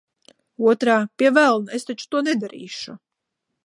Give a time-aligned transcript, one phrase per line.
[0.71, 3.01] Otrā– pie velna, es taču to nedarīšu!